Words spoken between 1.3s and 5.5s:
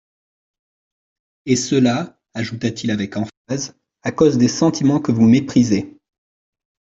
Et cela,» ajouta-t-il avec emphase, «à cause des sentiments que vous